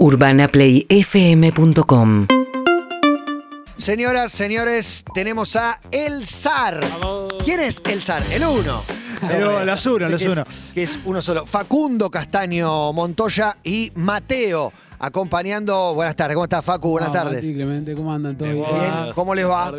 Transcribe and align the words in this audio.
UrbanaPlayFM.com 0.00 2.26
Señoras, 3.76 4.32
señores, 4.32 5.04
tenemos 5.12 5.56
a 5.56 5.78
El 5.90 6.26
Zar. 6.26 6.80
¿Quién 7.44 7.60
es 7.60 7.82
El 7.84 8.02
Zar? 8.02 8.22
El 8.32 8.44
uno. 8.44 8.82
Pero 9.28 9.62
los 9.62 9.84
uno, 9.84 10.08
los 10.08 10.22
uno. 10.22 10.46
Que 10.72 10.84
es 10.84 10.98
uno 11.04 11.20
solo. 11.20 11.44
Facundo 11.44 12.10
Castaño 12.10 12.94
Montoya 12.94 13.58
y 13.62 13.92
Mateo. 13.94 14.72
Acompañando. 14.98 15.92
Buenas 15.94 16.16
tardes. 16.16 16.34
¿Cómo 16.34 16.44
estás, 16.44 16.64
Facu? 16.64 16.92
Buenas 16.92 17.12
tardes. 17.12 17.42
Mati, 17.42 17.52
Clemente, 17.52 17.94
¿cómo 17.94 18.10
andan? 18.10 18.38
¿Todo 18.38 18.50
bien? 18.50 18.64
Bien, 18.64 19.12
¿cómo 19.14 19.34
les 19.34 19.46
va? 19.46 19.70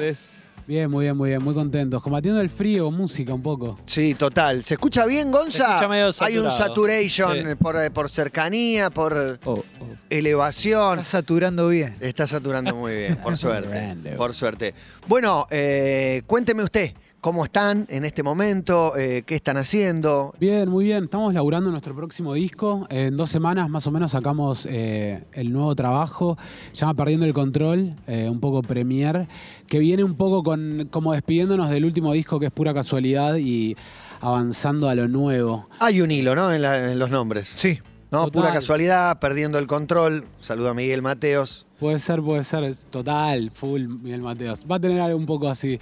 Bien, 0.71 0.89
muy 0.89 1.03
bien, 1.03 1.17
muy 1.17 1.27
bien, 1.31 1.43
muy 1.43 1.53
contentos. 1.53 2.01
Combatiendo 2.01 2.39
el 2.39 2.49
frío, 2.49 2.89
música 2.91 3.33
un 3.33 3.41
poco. 3.41 3.77
Sí, 3.85 4.15
total. 4.15 4.63
¿Se 4.63 4.75
escucha 4.75 5.05
bien, 5.05 5.29
Gonza? 5.29 5.51
Se 5.51 5.63
escucha 5.69 5.87
medio 5.89 6.05
Hay 6.21 6.37
un 6.37 6.49
saturado. 6.49 6.57
saturation 6.57 7.37
Sí. 7.49 7.55
por, 7.61 7.75
eh, 7.75 7.91
por 7.91 8.09
cercanía, 8.09 8.89
por 8.89 9.37
Oh, 9.43 9.51
oh. 9.55 9.63
elevación. 10.09 10.99
Está 10.99 11.03
saturando 11.17 11.67
bien. 11.67 11.93
Está 11.99 12.25
saturando 12.25 12.73
muy 12.73 12.95
bien, 12.95 13.17
por 13.17 13.35
suerte. 13.37 13.67
Grande. 13.67 14.11
Por 14.11 14.33
suerte. 14.33 14.73
Bueno, 15.09 15.45
eh, 15.51 16.21
cuénteme 16.25 16.63
usted, 16.63 16.93
¿cómo 17.21 17.45
están 17.45 17.85
en 17.89 18.03
este 18.03 18.23
momento? 18.23 18.97
Eh, 18.97 19.23
¿Qué 19.25 19.35
están 19.35 19.57
haciendo? 19.57 20.33
Bien, 20.39 20.67
muy 20.69 20.85
bien. 20.85 21.03
Estamos 21.05 21.33
laburando 21.33 21.69
nuestro 21.71 21.95
próximo 21.95 22.33
disco. 22.33 22.87
En 22.89 23.15
dos 23.15 23.29
semanas 23.29 23.69
más 23.69 23.85
o 23.87 23.91
menos 23.91 24.11
sacamos 24.11 24.67
eh, 24.69 25.23
el 25.33 25.53
nuevo 25.53 25.75
trabajo. 25.75 26.37
Se 26.71 26.79
llama 26.79 26.95
Perdiendo 26.95 27.25
el 27.25 27.33
Control, 27.33 27.95
eh, 28.07 28.27
un 28.29 28.39
poco 28.39 28.61
premier, 28.63 29.27
que 29.67 29.79
viene 29.79 30.03
un 30.03 30.15
poco 30.15 30.43
con 30.43 30.87
como 30.91 31.13
despidiéndonos 31.13 31.69
del 31.69 31.85
último 31.85 32.11
disco 32.13 32.39
que 32.39 32.47
es 32.47 32.51
pura 32.51 32.73
casualidad 32.73 33.35
y 33.37 33.77
avanzando 34.19 34.89
a 34.89 34.95
lo 34.95 35.07
nuevo. 35.07 35.65
Hay 35.79 36.01
un 36.01 36.11
hilo, 36.11 36.35
¿no? 36.35 36.51
En, 36.51 36.61
la- 36.61 36.91
en 36.91 36.99
los 36.99 37.09
nombres. 37.11 37.51
Sí. 37.55 37.79
¿No? 38.11 38.25
Total. 38.25 38.41
Pura 38.41 38.53
casualidad, 38.53 39.19
perdiendo 39.19 39.57
el 39.57 39.67
control. 39.67 40.25
Saludo 40.41 40.69
a 40.69 40.73
Miguel 40.73 41.01
Mateos. 41.01 41.65
Puede 41.81 41.97
ser, 41.97 42.21
puede 42.21 42.43
ser, 42.43 42.75
total, 42.91 43.49
full 43.49 43.87
Miguel 43.87 44.21
Mateos. 44.21 44.67
Va 44.69 44.75
a 44.75 44.79
tener 44.79 45.01
algo 45.01 45.17
un 45.17 45.25
poco 45.25 45.49
así. 45.49 45.79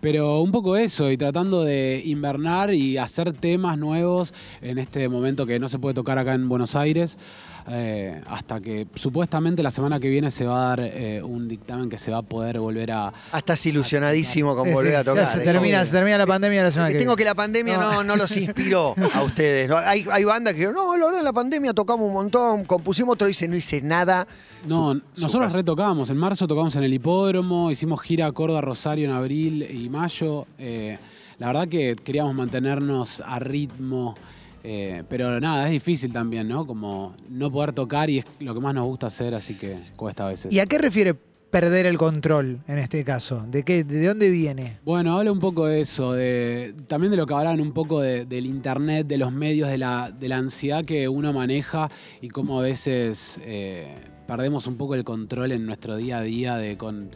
Pero 0.00 0.40
un 0.40 0.50
poco 0.50 0.78
eso, 0.78 1.10
y 1.10 1.18
tratando 1.18 1.62
de 1.62 2.00
invernar 2.06 2.72
y 2.72 2.96
hacer 2.96 3.34
temas 3.34 3.76
nuevos 3.76 4.32
en 4.62 4.78
este 4.78 5.10
momento 5.10 5.44
que 5.44 5.58
no 5.58 5.68
se 5.68 5.78
puede 5.78 5.92
tocar 5.92 6.16
acá 6.16 6.32
en 6.32 6.48
Buenos 6.48 6.74
Aires, 6.74 7.18
eh, 7.68 8.20
hasta 8.28 8.60
que 8.60 8.86
supuestamente 8.94 9.62
la 9.62 9.70
semana 9.70 10.00
que 10.00 10.08
viene 10.08 10.30
se 10.30 10.44
va 10.44 10.64
a 10.64 10.68
dar 10.76 10.80
eh, 10.80 11.22
un 11.22 11.48
dictamen 11.48 11.88
que 11.88 11.98
se 11.98 12.10
va 12.10 12.18
a 12.18 12.22
poder 12.22 12.58
volver 12.58 12.90
a... 12.92 13.08
Ah, 13.32 13.38
estás 13.38 13.64
ilusionadísimo 13.66 14.54
con 14.56 14.66
Sí, 14.68 14.72
volver 14.74 14.96
a 14.96 15.04
tocar. 15.04 15.24
ya 15.24 15.26
se 15.30 15.40
termina, 15.40 15.84
se 15.84 15.92
termina 15.92 16.18
la 16.18 16.26
pandemia 16.26 16.62
la 16.62 16.70
semana 16.70 16.90
Que 16.92 16.98
tengo 16.98 17.16
que 17.16 17.24
la 17.24 17.34
pandemia 17.34 17.78
no, 17.78 18.02
no 18.04 18.16
los 18.16 18.36
inspiró 18.36 18.94
a 19.14 19.22
ustedes. 19.22 19.68
¿no? 19.68 19.76
Hay, 19.76 20.04
hay 20.10 20.24
bandas 20.24 20.54
que 20.54 20.68
no, 20.72 20.94
en 21.18 21.24
la 21.24 21.32
pandemia 21.32 21.72
tocamos 21.72 22.06
un 22.06 22.12
montón, 22.14 22.64
compusimos 22.64 23.14
otro, 23.14 23.26
dice, 23.26 23.46
no 23.48 23.56
hice 23.56 23.80
nada. 23.82 24.26
No, 24.66 24.94
Su- 25.14 25.22
nosotros 25.22 25.52
retocamos. 25.52 26.10
En 26.10 26.16
marzo 26.16 26.46
tocamos 26.46 26.74
en 26.76 26.84
el 26.84 26.94
hipódromo, 26.94 27.70
hicimos 27.70 28.00
gira 28.00 28.30
Córdoba 28.32 28.60
Rosario 28.60 29.08
en 29.10 29.14
abril 29.16 29.62
y 29.62 29.88
mayo. 29.88 30.46
Eh, 30.58 30.98
la 31.38 31.48
verdad 31.48 31.68
que 31.68 31.96
queríamos 31.96 32.34
mantenernos 32.34 33.20
a 33.26 33.38
ritmo. 33.40 34.14
Eh, 34.64 35.02
pero 35.08 35.40
nada, 35.40 35.66
es 35.66 35.72
difícil 35.72 36.12
también, 36.12 36.48
¿no? 36.48 36.66
Como 36.66 37.14
no 37.30 37.50
poder 37.50 37.72
tocar 37.72 38.08
y 38.10 38.18
es 38.18 38.24
lo 38.40 38.54
que 38.54 38.60
más 38.60 38.74
nos 38.74 38.86
gusta 38.86 39.06
hacer, 39.08 39.34
así 39.34 39.54
que 39.56 39.76
cuesta 39.96 40.26
a 40.26 40.30
veces. 40.30 40.52
¿Y 40.52 40.60
a 40.60 40.66
qué 40.66 40.78
refiere 40.78 41.14
perder 41.50 41.84
el 41.84 41.98
control 41.98 42.60
en 42.66 42.78
este 42.78 43.04
caso? 43.04 43.44
¿De 43.46 43.62
qué, 43.62 43.84
de 43.84 44.06
dónde 44.06 44.30
viene? 44.30 44.78
Bueno, 44.84 45.18
habla 45.18 45.30
un 45.32 45.38
poco 45.40 45.66
de 45.66 45.82
eso, 45.82 46.12
de, 46.14 46.74
también 46.86 47.10
de 47.10 47.16
lo 47.18 47.26
que 47.26 47.34
hablaban 47.34 47.60
un 47.60 47.72
poco 47.72 48.00
de- 48.00 48.24
del 48.24 48.46
internet, 48.46 49.06
de 49.06 49.18
los 49.18 49.32
medios, 49.32 49.68
de 49.68 49.76
la, 49.78 50.10
de 50.10 50.28
la 50.28 50.38
ansiedad 50.38 50.84
que 50.84 51.08
uno 51.08 51.32
maneja 51.32 51.90
y 52.22 52.28
cómo 52.28 52.58
a 52.60 52.62
veces 52.62 53.38
eh, 53.44 53.86
perdemos 54.26 54.66
un 54.66 54.76
poco 54.76 54.94
el 54.94 55.04
control 55.04 55.52
en 55.52 55.66
nuestro 55.66 55.96
día 55.96 56.18
a 56.18 56.22
día 56.22 56.56
de 56.56 56.78
con 56.78 57.10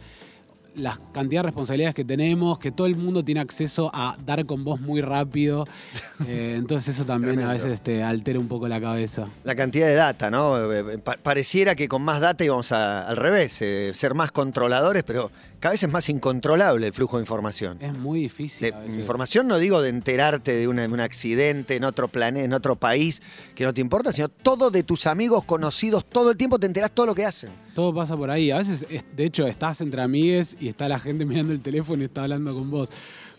la 0.77 0.97
cantidad 1.13 1.41
de 1.41 1.47
responsabilidades 1.47 1.95
que 1.95 2.05
tenemos, 2.05 2.59
que 2.59 2.71
todo 2.71 2.87
el 2.87 2.95
mundo 2.95 3.23
tiene 3.25 3.41
acceso 3.41 3.89
a 3.93 4.15
dar 4.25 4.45
con 4.45 4.63
vos 4.63 4.79
muy 4.79 5.01
rápido. 5.01 5.65
Eh, 6.27 6.55
entonces 6.57 6.95
eso 6.95 7.05
también 7.05 7.35
Tremendo. 7.35 7.51
a 7.51 7.53
veces 7.53 7.79
te 7.81 8.01
altera 8.01 8.39
un 8.39 8.47
poco 8.47 8.67
la 8.67 8.81
cabeza. 8.81 9.27
La 9.43 9.53
cantidad 9.53 9.85
de 9.85 9.93
data, 9.93 10.31
¿no? 10.31 10.73
Eh, 10.73 10.97
pa- 10.97 11.17
pareciera 11.21 11.75
que 11.75 11.87
con 11.87 12.01
más 12.01 12.19
data 12.21 12.43
íbamos 12.43 12.71
a- 12.71 13.07
al 13.07 13.17
revés, 13.17 13.61
eh, 13.61 13.91
ser 13.93 14.15
más 14.15 14.31
controladores, 14.31 15.03
pero 15.03 15.29
cada 15.59 15.73
vez 15.73 15.83
es 15.83 15.91
más 15.91 16.07
incontrolable 16.09 16.87
el 16.87 16.93
flujo 16.93 17.17
de 17.17 17.23
información. 17.23 17.77
Es 17.81 17.97
muy 17.97 18.21
difícil. 18.21 18.69
De 18.71 18.75
a 18.75 18.79
veces. 18.79 18.99
información 18.99 19.47
no 19.47 19.57
digo 19.57 19.81
de 19.81 19.89
enterarte 19.89 20.55
de, 20.55 20.67
una- 20.67 20.83
de 20.83 20.87
un 20.93 20.99
accidente 20.99 21.75
en 21.75 21.83
otro 21.83 22.07
planeta, 22.07 22.45
en 22.45 22.53
otro 22.53 22.75
país, 22.75 23.21
que 23.55 23.63
no 23.63 23.73
te 23.73 23.81
importa, 23.81 24.11
sino 24.11 24.29
todo 24.29 24.69
de 24.71 24.83
tus 24.83 25.07
amigos 25.07 25.43
conocidos, 25.43 26.05
todo 26.05 26.31
el 26.31 26.37
tiempo 26.37 26.59
te 26.59 26.67
enterás 26.67 26.91
todo 26.91 27.05
lo 27.07 27.15
que 27.15 27.25
hacen. 27.25 27.49
Todo 27.73 27.93
pasa 27.93 28.15
por 28.17 28.29
ahí. 28.29 28.51
A 28.51 28.57
veces, 28.57 28.85
es- 28.89 29.03
de 29.15 29.25
hecho, 29.25 29.47
estás 29.47 29.81
entre 29.81 30.01
amigues 30.01 30.57
y 30.59 30.67
está 30.67 30.87
la 30.87 30.99
gente 30.99 31.25
mirando 31.25 31.53
el 31.53 31.61
teléfono 31.61 32.01
y 32.01 32.05
está 32.05 32.23
hablando 32.23 32.53
con 32.53 32.69
vos. 32.69 32.89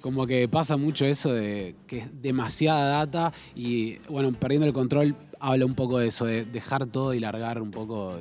Como 0.00 0.26
que 0.28 0.48
pasa 0.48 0.76
mucho 0.76 1.04
eso 1.06 1.32
de 1.32 1.74
que 1.88 1.98
es 1.98 2.22
demasiada 2.22 2.86
data 3.04 3.32
y, 3.56 3.96
bueno, 4.08 4.32
perdiendo 4.32 4.66
el 4.66 4.72
control 4.72 5.16
habla 5.40 5.66
un 5.66 5.74
poco 5.74 5.98
de 5.98 6.06
eso, 6.08 6.24
de 6.24 6.44
dejar 6.44 6.86
todo 6.86 7.14
y 7.14 7.20
largar 7.20 7.60
un 7.60 7.70
poco 7.72 8.16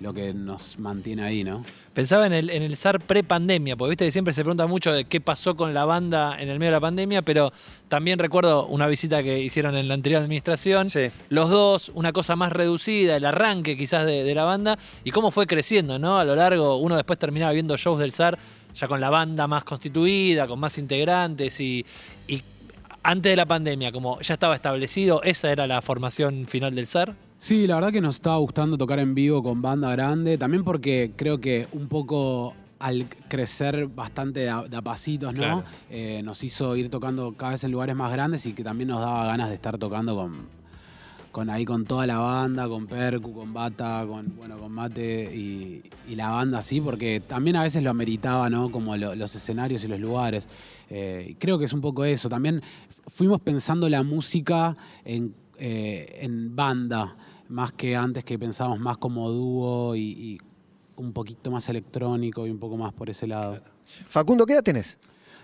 lo 0.00 0.12
que 0.12 0.34
nos 0.34 0.78
mantiene 0.78 1.22
ahí, 1.22 1.42
¿no? 1.42 1.64
Pensaba 1.96 2.26
en 2.26 2.34
el, 2.34 2.50
en 2.50 2.62
el 2.62 2.76
SAR 2.76 3.00
pre-pandemia, 3.00 3.74
porque 3.74 3.88
viste 3.92 4.04
que 4.04 4.12
siempre 4.12 4.34
se 4.34 4.42
pregunta 4.42 4.66
mucho 4.66 4.92
de 4.92 5.06
qué 5.06 5.18
pasó 5.18 5.56
con 5.56 5.72
la 5.72 5.86
banda 5.86 6.36
en 6.38 6.50
el 6.50 6.58
medio 6.58 6.72
de 6.72 6.76
la 6.76 6.80
pandemia, 6.80 7.22
pero 7.22 7.54
también 7.88 8.18
recuerdo 8.18 8.66
una 8.66 8.86
visita 8.86 9.22
que 9.22 9.38
hicieron 9.38 9.74
en 9.74 9.88
la 9.88 9.94
anterior 9.94 10.20
administración. 10.20 10.90
Sí. 10.90 11.10
Los 11.30 11.48
dos, 11.48 11.90
una 11.94 12.12
cosa 12.12 12.36
más 12.36 12.52
reducida, 12.52 13.16
el 13.16 13.24
arranque 13.24 13.78
quizás 13.78 14.04
de, 14.04 14.24
de 14.24 14.34
la 14.34 14.44
banda, 14.44 14.78
y 15.04 15.10
cómo 15.10 15.30
fue 15.30 15.46
creciendo, 15.46 15.98
¿no? 15.98 16.18
A 16.18 16.26
lo 16.26 16.36
largo, 16.36 16.76
uno 16.76 16.96
después 16.96 17.18
terminaba 17.18 17.52
viendo 17.52 17.78
shows 17.78 17.98
del 17.98 18.12
SAR 18.12 18.38
ya 18.74 18.88
con 18.88 19.00
la 19.00 19.08
banda 19.08 19.46
más 19.46 19.64
constituida, 19.64 20.46
con 20.46 20.60
más 20.60 20.76
integrantes 20.76 21.58
y, 21.60 21.86
y 22.28 22.42
antes 23.02 23.32
de 23.32 23.36
la 23.36 23.46
pandemia, 23.46 23.90
como 23.90 24.20
ya 24.20 24.34
estaba 24.34 24.54
establecido, 24.54 25.22
esa 25.22 25.50
era 25.50 25.66
la 25.66 25.80
formación 25.80 26.44
final 26.44 26.74
del 26.74 26.88
SAR. 26.88 27.14
Sí, 27.38 27.66
la 27.66 27.74
verdad 27.76 27.92
que 27.92 28.00
nos 28.00 28.16
estaba 28.16 28.36
gustando 28.38 28.78
tocar 28.78 28.98
en 28.98 29.14
vivo 29.14 29.42
con 29.42 29.60
banda 29.60 29.90
grande, 29.92 30.38
también 30.38 30.64
porque 30.64 31.12
creo 31.16 31.38
que 31.38 31.66
un 31.72 31.86
poco 31.88 32.54
al 32.78 33.06
crecer 33.28 33.86
bastante 33.88 34.40
de 34.40 34.50
a, 34.50 34.62
de 34.62 34.76
a 34.76 34.82
pasitos, 34.82 35.32
¿no? 35.34 35.38
Claro. 35.40 35.64
Eh, 35.90 36.22
nos 36.24 36.42
hizo 36.44 36.76
ir 36.76 36.88
tocando 36.90 37.34
cada 37.36 37.52
vez 37.52 37.64
en 37.64 37.72
lugares 37.72 37.94
más 37.96 38.10
grandes 38.12 38.46
y 38.46 38.52
que 38.52 38.64
también 38.64 38.88
nos 38.88 39.00
daba 39.00 39.26
ganas 39.26 39.48
de 39.50 39.54
estar 39.54 39.76
tocando 39.78 40.14
con, 40.16 40.46
con 41.30 41.50
ahí 41.50 41.64
con 41.66 41.84
toda 41.84 42.06
la 42.06 42.18
banda, 42.18 42.68
con 42.68 42.86
Percu, 42.86 43.34
con 43.34 43.52
Bata, 43.52 44.04
con 44.08 44.34
bueno, 44.36 44.56
con 44.58 44.72
Mate 44.72 45.34
y, 45.34 45.82
y 46.08 46.14
la 46.16 46.30
banda 46.30 46.58
así, 46.60 46.80
porque 46.80 47.20
también 47.20 47.56
a 47.56 47.62
veces 47.62 47.82
lo 47.82 47.90
ameritaba, 47.90 48.48
¿no? 48.50 48.70
Como 48.70 48.96
lo- 48.96 49.14
los 49.14 49.34
escenarios 49.34 49.84
y 49.84 49.88
los 49.88 50.00
lugares. 50.00 50.48
Eh, 50.88 51.34
creo 51.38 51.58
que 51.58 51.66
es 51.66 51.72
un 51.74 51.80
poco 51.82 52.04
eso. 52.06 52.28
También 52.30 52.62
fuimos 53.08 53.40
pensando 53.40 53.88
la 53.90 54.02
música 54.02 54.76
en, 55.04 55.34
eh, 55.58 56.18
en 56.22 56.54
banda, 56.56 57.16
más 57.48 57.72
que 57.72 57.96
antes 57.96 58.24
que 58.24 58.38
pensábamos 58.38 58.80
más 58.80 58.98
como 58.98 59.30
dúo 59.30 59.94
y, 59.96 60.00
y 60.02 60.38
un 60.96 61.12
poquito 61.12 61.50
más 61.50 61.68
electrónico 61.68 62.46
y 62.46 62.50
un 62.50 62.58
poco 62.58 62.76
más 62.76 62.92
por 62.92 63.10
ese 63.10 63.26
lado. 63.26 63.62
Facundo, 64.08 64.46
¿qué 64.46 64.54
edad 64.54 64.62
tenés? 64.62 64.98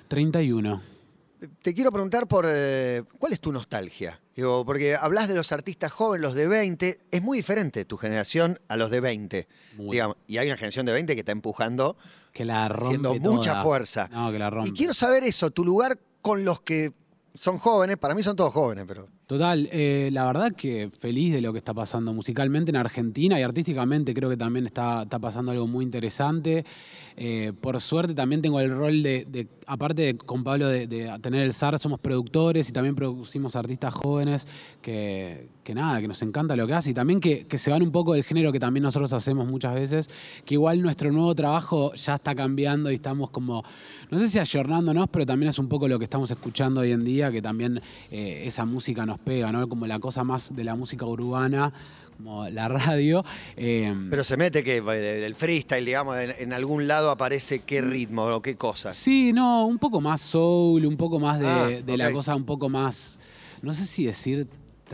31. 0.09 0.81
Te 1.61 1.75
quiero 1.75 1.91
preguntar 1.91 2.29
por 2.29 2.45
eh, 2.49 3.03
cuál 3.19 3.33
es 3.33 3.41
tu 3.41 3.53
nostalgia. 3.53 4.21
Digo, 4.37 4.65
porque 4.65 4.95
hablas 4.97 5.29
de 5.29 5.35
los 5.35 5.51
artistas 5.53 5.91
jóvenes, 5.93 6.23
los 6.23 6.35
de 6.35 6.47
20, 6.49 7.01
es 7.11 7.23
muy 7.23 7.39
diferente 7.39 7.85
tu 7.85 7.97
generación 7.97 8.61
a 8.69 8.77
los 8.77 8.91
de 8.91 9.01
20. 9.01 9.49
Muy. 9.77 9.91
digamos, 9.93 10.17
y 10.27 10.39
hay 10.39 10.47
una 10.47 10.57
generación 10.57 10.87
de 10.87 10.93
20 10.93 11.15
que 11.15 11.21
está 11.21 11.33
empujando, 11.33 11.97
Que 12.33 12.45
la 12.45 12.69
rompe 12.69 12.87
haciendo 12.87 13.15
toda. 13.21 13.37
mucha 13.37 13.63
fuerza. 13.63 14.09
No, 14.13 14.31
que 14.31 14.39
la 14.39 14.51
rompe. 14.51 14.69
Y 14.71 14.73
quiero 14.73 14.95
saber 14.95 15.25
eso, 15.25 15.51
tu 15.51 15.65
lugar 15.65 15.99
con 16.23 16.45
los 16.45 16.63
que 16.63 16.93
son 17.35 17.59
jóvenes, 17.59 17.97
para 17.97 18.15
mí 18.15 18.23
son 18.23 18.37
todos 18.37 18.53
jóvenes, 18.55 18.85
pero 18.87 19.09
Total, 19.33 19.67
eh, 19.73 20.11
la 20.13 20.27
verdad 20.27 20.53
que 20.55 20.91
feliz 20.91 21.33
de 21.33 21.41
lo 21.41 21.53
que 21.53 21.59
está 21.59 21.73
pasando 21.73 22.13
musicalmente 22.13 22.71
en 22.71 22.77
Argentina 22.77 23.41
y 23.41 23.43
artísticamente 23.43 24.13
creo 24.13 24.29
que 24.29 24.37
también 24.37 24.67
está, 24.67 25.05
está 25.05 25.19
pasando 25.19 25.53
algo 25.53 25.67
muy 25.67 25.87
interesante. 25.87 26.67
Eh, 27.17 27.55
por 27.59 27.81
suerte 27.81 28.13
también 28.13 28.43
tengo 28.43 28.61
el 28.61 28.71
rol 28.71 29.03
de, 29.03 29.49
aparte 29.67 30.03
de 30.03 30.17
con 30.19 30.45
Pablo 30.45 30.69
de, 30.69 30.87
de 30.87 31.11
tener 31.23 31.45
el 31.45 31.55
SAR, 31.55 31.79
somos 31.79 31.99
productores 31.99 32.69
y 32.69 32.73
también 32.73 32.95
producimos 32.95 33.57
artistas 33.57 33.95
jóvenes 33.95 34.47
que, 34.83 35.49
que 35.63 35.75
nada, 35.75 36.01
que 36.01 36.09
nos 36.09 36.21
encanta 36.23 36.57
lo 36.57 36.67
que 36.67 36.75
hace 36.75 36.91
y 36.91 36.95
también 36.95 37.21
que, 37.21 37.47
que 37.47 37.59
se 37.59 37.71
van 37.71 37.83
un 37.83 37.93
poco 37.93 38.15
del 38.15 38.25
género 38.25 38.53
que 38.53 38.61
también 38.61 38.83
nosotros 38.83 39.13
hacemos 39.13 39.47
muchas 39.47 39.75
veces, 39.75 40.11
que 40.45 40.55
igual 40.55 40.83
nuestro 40.83 41.13
nuevo 41.13 41.35
trabajo 41.35 41.95
ya 41.95 42.17
está 42.17 42.35
cambiando 42.35 42.91
y 42.91 42.95
estamos 42.95 43.31
como, 43.31 43.63
no 44.11 44.19
sé 44.19 44.29
si 44.29 44.39
ayornándonos, 44.39 45.09
pero 45.11 45.25
también 45.25 45.51
es 45.51 45.59
un 45.59 45.69
poco 45.69 45.89
lo 45.89 45.99
que 45.99 46.05
estamos 46.05 46.31
escuchando 46.31 46.81
hoy 46.81 46.93
en 46.93 47.05
día, 47.05 47.31
que 47.31 47.41
también 47.41 47.81
eh, 48.11 48.43
esa 48.47 48.65
música 48.65 49.07
nos 49.07 49.19
pega, 49.23 49.51
¿no? 49.53 49.69
Como 49.69 49.87
la 49.87 49.99
cosa 49.99 50.25
más 50.25 50.55
de 50.55 50.65
la 50.65 50.75
música 50.75 51.05
urbana, 51.07 51.73
como 52.17 52.49
la 52.51 52.69
radio. 52.69 53.25
eh, 53.57 53.95
Pero 54.11 54.25
se 54.25 54.37
mete 54.37 54.63
que 54.63 54.77
el 55.27 55.35
freestyle, 55.35 55.85
digamos, 55.85 56.17
en, 56.19 56.33
en 56.39 56.53
algún 56.53 56.87
lado 56.87 57.11
aparece 57.11 57.61
qué 57.61 57.81
ritmo 57.81 58.25
o 58.27 58.43
qué 58.43 58.55
cosas. 58.57 58.95
Sí, 58.97 59.33
no, 59.33 59.67
un 59.67 59.79
poco 59.79 60.01
más 60.01 60.21
soul, 60.21 60.85
un 60.87 60.97
poco 60.97 61.19
más 61.19 61.41
de, 61.41 61.47
Ah, 61.47 61.69
de 61.85 61.97
la 61.97 62.13
cosa 62.13 62.37
un 62.37 62.45
poco 62.45 62.69
más, 62.69 63.19
no 63.63 63.73
sé 63.75 63.87
si 63.87 64.05
decir 64.07 64.47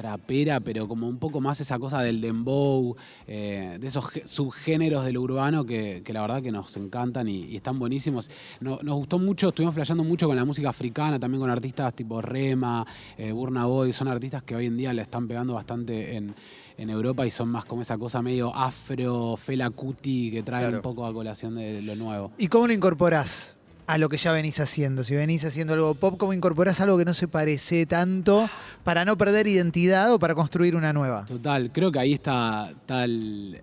trapera, 0.03 0.61
pero 0.61 0.87
como 0.87 1.09
un 1.09 1.19
poco 1.19 1.41
más 1.41 1.61
esa 1.61 1.77
cosa 1.81 2.03
del 2.03 2.21
dembow, 2.21 2.95
eh, 3.27 3.79
de 3.81 3.87
esos 3.89 4.05
subgéneros 4.27 5.05
del 5.05 5.19
urbano 5.19 5.67
que, 5.67 6.03
que 6.05 6.13
la 6.13 6.21
verdad 6.21 6.41
que 6.41 6.53
nos 6.53 6.77
encantan 6.77 7.27
y, 7.27 7.39
y 7.47 7.57
están 7.57 7.81
buenísimos. 7.81 8.31
No- 8.61 8.79
nos 8.85 8.95
gustó 8.95 9.19
mucho, 9.19 9.49
estuvimos 9.49 9.75
flasheando 9.75 10.05
mucho 10.05 10.29
con 10.29 10.37
la 10.37 10.45
música 10.45 10.69
africana, 10.69 11.19
también 11.19 11.41
con 11.41 11.51
artistas 11.51 11.93
tipo 11.95 12.23
Rema, 12.23 12.87
eh, 13.17 13.33
Burna 13.33 13.65
Boy, 13.67 13.93
son 13.93 14.07
artistas 14.07 14.45
que 14.45 14.55
hoy 14.55 14.67
en 14.67 14.77
día 14.77 14.93
le 14.93 15.03
están 15.03 15.27
pegando 15.27 15.55
bastante 15.55 16.15
en, 16.15 16.33
en 16.77 16.91
Europa 16.91 17.27
y 17.27 17.33
son 17.33 17.49
más 17.49 17.65
como 17.65 17.83
esa 17.83 17.99
cosa 17.99 18.23
medio 18.23 18.55
afro, 18.55 19.37
Fela 19.37 19.69
Kuti, 19.71 20.31
que 20.31 20.45
trae 20.45 20.63
Claro. 20.63 20.77
un 20.77 20.83
poco 20.83 21.07
a 21.07 21.13
colación 21.13 21.57
de 21.57 21.83
lo 21.83 21.97
nuevo. 21.97 22.31
¿Y 22.39 22.47
cómo 22.47 22.69
lo 22.69 22.73
incorporás 22.73 23.57
a 23.89 23.99
lo 23.99 24.09
que 24.09 24.19
ya 24.19 24.31
venís 24.33 24.61
haciendo? 24.61 25.03
Si 25.03 25.15
venís 25.17 25.45
haciendo 25.45 25.73
algo 25.75 25.95
pop, 25.95 26.17
¿cómo 26.19 26.33
incorporás 26.35 26.81
algo 26.81 26.99
que 26.99 27.05
no 27.07 27.15
se 27.15 27.27
parece 27.27 27.87
tanto 27.87 28.49
para 28.85 29.05
no 29.05 29.17
perder 29.17 29.47
identidad 29.47 30.13
o 30.13 30.19
para 30.19 30.35
construir 30.35 30.77
una 30.77 30.93
nueva? 30.93 31.25
Total, 31.25 31.73
creo 31.73 31.91
que 31.91 31.99
ahí 31.99 32.13
está, 32.13 32.71
el- 33.03 33.61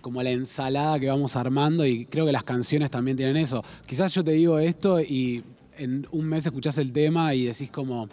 como 0.00 0.22
la 0.22 0.30
ensalada 0.30 0.98
que 0.98 1.08
vamos 1.08 1.36
armando 1.36 1.86
y 1.86 2.06
creo 2.06 2.26
que 2.26 2.32
las 2.32 2.42
canciones 2.44 2.90
también 2.90 3.16
tienen 3.16 3.36
eso. 3.36 3.64
Quizás 3.86 4.12
yo 4.14 4.24
te 4.24 4.32
digo 4.32 4.58
esto 4.58 5.00
y 5.00 5.44
en 5.76 6.06
un 6.10 6.26
mes 6.26 6.44
escuchás 6.44 6.76
el 6.78 6.92
tema 6.92 7.32
y 7.34 7.46
decís 7.46 7.70
como, 7.70 8.08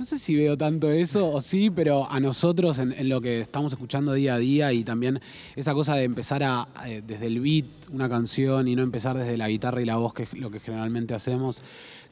no 0.00 0.06
sé 0.06 0.18
si 0.18 0.34
veo 0.34 0.56
tanto 0.56 0.90
eso 0.90 1.30
o 1.30 1.42
sí, 1.42 1.68
pero 1.68 2.10
a 2.10 2.20
nosotros 2.20 2.78
en, 2.78 3.06
lo 3.10 3.20
que 3.20 3.40
estamos 3.40 3.74
escuchando 3.74 4.14
día 4.14 4.36
a 4.36 4.38
día 4.38 4.72
y 4.72 4.82
también 4.82 5.20
esa 5.56 5.74
cosa 5.74 5.94
de 5.94 6.04
empezar 6.04 6.42
a, 6.42 6.68
eh, 6.86 7.02
desde 7.06 7.26
el 7.26 7.38
beat 7.38 7.66
una 7.92 8.08
canción 8.08 8.66
y 8.66 8.74
no 8.74 8.82
empezar 8.82 9.18
desde 9.18 9.36
la 9.36 9.50
guitarra 9.50 9.82
y 9.82 9.84
la 9.84 9.96
voz, 9.96 10.14
que 10.14 10.22
es 10.22 10.32
lo 10.32 10.50
que 10.50 10.58
generalmente 10.58 11.12
hacemos, 11.12 11.60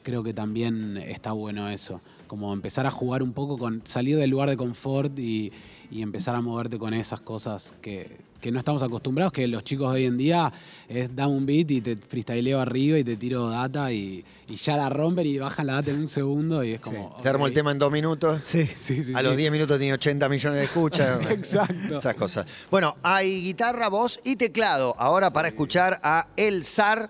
creo 0.03 0.21
que 0.21 0.35
también 0.35 0.97
está 0.97 1.31
bueno 1.31 1.67
eso. 1.67 1.99
Como 2.27 2.53
empezar 2.53 2.85
a 2.85 2.91
jugar 2.91 3.23
un 3.23 3.33
poco 3.33 3.57
con 3.57 3.81
salir 3.85 4.17
del 4.17 4.29
lugar 4.29 4.51
de 4.51 4.57
confort 4.57 5.17
y 5.17 5.51
empezar 5.89 6.35
a 6.35 6.41
moverte 6.41 6.77
con 6.77 6.93
esas 6.93 7.21
cosas 7.21 7.73
que, 7.81 8.28
que 8.39 8.51
no 8.51 8.59
estamos 8.59 8.81
acostumbrados, 8.83 9.33
que 9.33 9.47
los 9.47 9.63
chicos 9.63 9.93
de 9.93 9.99
hoy 9.99 10.05
en 10.05 10.17
día 10.17 10.51
es 10.87 11.15
dame 11.15 11.33
un 11.33 11.45
beat 11.45 11.71
y 11.71 11.81
te 11.81 11.97
freestyleo 11.97 12.59
arriba 12.59 12.97
y 12.97 13.03
te 13.03 13.17
tiro 13.17 13.49
data 13.49 13.91
y, 13.91 14.23
y 14.47 14.55
ya 14.55 14.77
la 14.77 14.89
rompen 14.89 15.27
y 15.27 15.37
bajan 15.37 15.67
la 15.67 15.73
data 15.73 15.91
en 15.91 15.99
un 15.99 16.07
segundo 16.07 16.63
y 16.63 16.73
es 16.73 16.79
como... 16.79 17.17
Te 17.21 17.29
armo 17.29 17.47
el 17.47 17.53
tema 17.53 17.71
en 17.71 17.79
dos 17.79 17.91
minutos. 17.91 18.41
Sí. 18.43 18.65
Sí, 18.65 19.03
sí, 19.03 19.13
A 19.13 19.19
sí. 19.19 19.23
los 19.23 19.35
10 19.37 19.51
minutos 19.51 19.77
tiene 19.77 19.93
80 19.93 20.29
millones 20.29 20.59
de 20.59 20.65
escuchas. 20.65 21.19
Exacto. 21.29 21.99
Esas 21.99 22.15
cosas. 22.15 22.45
Bueno, 22.71 22.95
hay 23.03 23.41
guitarra, 23.43 23.89
voz 23.89 24.19
y 24.23 24.35
teclado. 24.35 24.95
Ahora 24.97 25.31
para 25.31 25.47
escuchar 25.49 25.99
a 26.03 26.27
El 26.35 26.65
Zar. 26.65 27.09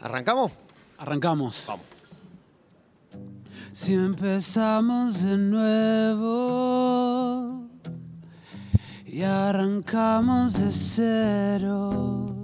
¿Arrancamos? 0.00 0.52
Arrancamos. 0.98 1.66
Si 3.72 3.94
empezamos 3.94 5.24
de 5.24 5.36
nuevo 5.36 6.84
y 9.14 9.22
arrancamos 9.22 10.54
de 10.54 10.72
cero, 10.72 12.34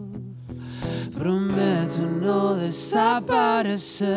prometo 1.19 2.03
no 2.03 2.55
desaparecer. 2.55 4.09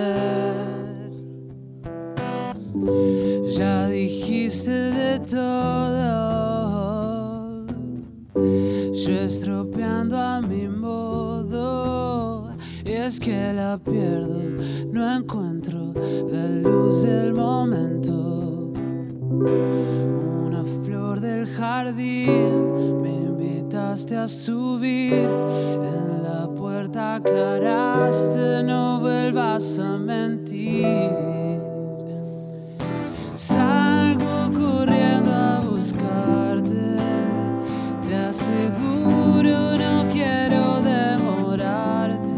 Ya 3.57 3.87
dijiste 3.87 4.69
de 4.69 5.19
todo, 5.21 5.65
yo 8.35 9.13
estropeando 9.13 10.15
a 10.15 10.39
mi 10.39 10.67
modo. 10.67 12.51
Y 12.85 12.91
es 12.91 13.19
que 13.19 13.51
la 13.53 13.79
pierdo, 13.79 14.43
no 14.91 15.11
encuentro 15.11 15.91
la 16.29 16.47
luz 16.49 17.01
del 17.01 17.33
momento. 17.33 18.73
Jardín, 21.57 23.01
me 23.01 23.13
invitaste 23.13 24.17
a 24.17 24.27
subir. 24.27 25.13
En 25.13 26.23
la 26.23 26.49
puerta 26.55 27.15
aclaraste, 27.15 28.63
no 28.63 28.99
vuelvas 28.99 29.77
a 29.79 29.97
mentir. 29.97 30.87
Salgo 33.35 34.51
corriendo 34.51 35.31
a 35.31 35.59
buscarte. 35.59 36.75
Te 38.07 38.15
aseguro, 38.15 39.77
no 39.77 40.07
quiero 40.11 40.81
demorarte. 40.81 42.33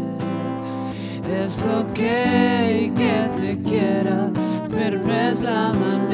Es 1.42 1.60
ok 1.62 1.94
que 1.94 3.30
te 3.40 3.62
quiera, 3.62 4.30
pero 4.68 5.02
no 5.02 5.12
es 5.12 5.40
la 5.40 5.72
manera 5.72 6.05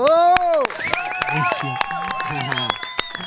¡Bravo! 0.00 0.64
Buenísimo. 1.32 1.74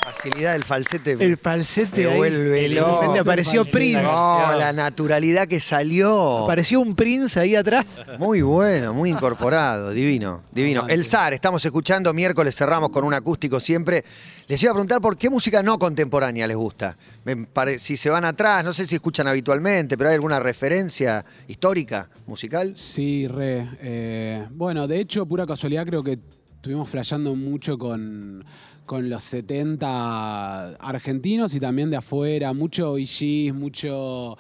facilidad 0.03 0.53
del 0.53 0.63
falsete. 0.63 1.11
El 1.13 1.37
falsete 1.37 2.03
Me 2.05 2.11
ahí. 2.11 2.17
vuelve 2.17 2.49
De 2.61 2.69
loco. 2.69 2.95
repente 3.01 3.19
apareció 3.19 3.61
Falsete. 3.63 3.77
Prince. 3.77 4.01
No, 4.03 4.53
la 4.55 4.71
naturalidad 4.73 5.47
que 5.47 5.59
salió. 5.59 6.43
Apareció 6.43 6.79
un 6.79 6.95
Prince 6.95 7.39
ahí 7.39 7.55
atrás. 7.55 7.85
Muy 8.19 8.41
bueno, 8.41 8.93
muy 8.93 9.09
incorporado, 9.09 9.91
divino, 9.91 10.43
divino. 10.51 10.85
El 10.87 11.05
SAR, 11.05 11.33
estamos 11.33 11.63
escuchando, 11.65 12.13
miércoles 12.13 12.55
cerramos 12.55 12.89
con 12.89 13.03
un 13.03 13.13
acústico 13.13 13.59
siempre. 13.59 14.03
Les 14.47 14.61
iba 14.61 14.71
a 14.71 14.75
preguntar 14.75 15.01
por 15.01 15.17
qué 15.17 15.29
música 15.29 15.61
no 15.63 15.77
contemporánea 15.79 16.45
les 16.47 16.57
gusta. 16.57 16.95
Me 17.25 17.35
pare- 17.47 17.79
si 17.79 17.97
se 17.97 18.09
van 18.09 18.25
atrás, 18.25 18.63
no 18.63 18.73
sé 18.73 18.85
si 18.85 18.95
escuchan 18.95 19.27
habitualmente, 19.27 19.97
pero 19.97 20.09
hay 20.09 20.15
alguna 20.15 20.39
referencia 20.39 21.23
histórica, 21.47 22.09
musical. 22.27 22.73
Sí, 22.75 23.27
re. 23.27 23.67
Eh, 23.81 24.45
bueno, 24.51 24.87
de 24.87 24.99
hecho, 24.99 25.25
pura 25.25 25.45
casualidad, 25.47 25.85
creo 25.85 26.03
que 26.03 26.17
estuvimos 26.59 26.89
flasheando 26.89 27.35
mucho 27.37 27.77
con, 27.77 28.43
con 28.85 29.09
los 29.09 29.23
70 29.23 30.71
argentinos 30.75 31.55
y 31.55 31.59
también 31.61 31.89
de 31.89 31.95
afuera. 31.95 32.51
Mucho 32.51 32.97
IGs, 32.97 33.53
mucho 33.53 34.37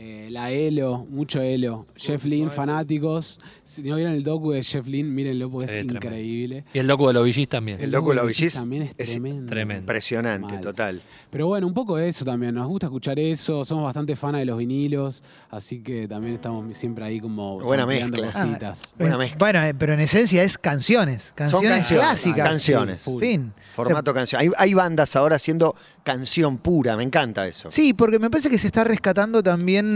eh, 0.00 0.28
la 0.30 0.52
Elo, 0.52 1.04
mucho 1.10 1.40
Elo. 1.42 1.86
Jeff 1.96 2.24
Lynne, 2.24 2.50
fanáticos. 2.50 3.40
Si 3.64 3.82
no 3.82 3.96
vieron 3.96 4.12
el 4.14 4.22
docu 4.22 4.52
de 4.52 4.62
Jeff 4.62 4.86
Lynne, 4.86 5.10
mírenlo 5.10 5.50
porque 5.50 5.66
Sí, 5.66 5.78
es 5.78 5.86
tremendo. 5.86 6.06
increíble. 6.06 6.64
Y 6.72 6.78
el 6.78 6.86
loco 6.86 7.08
de 7.08 7.14
los 7.14 7.24
VGs 7.26 7.48
también. 7.48 7.80
El 7.80 7.90
loco 7.90 8.10
de 8.10 8.16
los 8.16 8.26
VGs 8.26 8.54
también 8.54 8.82
es 8.82 8.94
es 8.96 9.10
tremendo. 9.10 9.46
tremendo. 9.50 9.80
Impresionante, 9.80 10.54
Mal. 10.54 10.62
total. 10.62 11.02
Pero 11.30 11.48
bueno, 11.48 11.66
un 11.66 11.74
poco 11.74 11.96
de 11.96 12.08
eso 12.08 12.24
también. 12.24 12.54
Nos 12.54 12.68
gusta 12.68 12.86
escuchar 12.86 13.18
eso. 13.18 13.64
Somos 13.64 13.84
bastante 13.84 14.14
fanas 14.14 14.38
de 14.40 14.44
los 14.44 14.56
vinilos. 14.58 15.24
Así 15.50 15.80
que 15.80 16.06
también 16.06 16.34
estamos 16.34 16.76
siempre 16.78 17.04
ahí 17.04 17.18
como 17.18 17.58
Buena 17.60 17.84
mezcla. 17.84 18.26
cositas. 18.30 18.94
Buena 18.98 19.16
Eh, 19.16 19.18
mezcla. 19.18 19.38
Bueno, 19.38 19.62
eh, 19.64 19.74
pero 19.74 19.94
en 19.94 20.00
esencia 20.00 20.44
es 20.44 20.56
canciones. 20.58 21.32
Canciones, 21.34 21.70
canciones, 21.70 22.04
clásicas. 22.06 22.48
canciones. 22.48 23.02
Sí, 23.02 23.16
Fin. 23.18 23.52
Formato 23.74 24.14
canción. 24.14 24.40
Hay, 24.42 24.50
hay 24.56 24.74
bandas 24.74 25.16
ahora 25.16 25.36
haciendo 25.36 25.74
canción 26.04 26.56
pura, 26.58 26.96
me 26.96 27.02
encanta 27.02 27.46
eso. 27.46 27.70
Sí, 27.70 27.92
porque 27.92 28.18
me 28.18 28.30
parece 28.30 28.48
que 28.48 28.58
se 28.58 28.66
está 28.68 28.82
rescatando 28.84 29.42
también 29.42 29.87